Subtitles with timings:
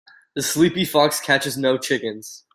[0.33, 2.47] The sleepy fox catches no chickens.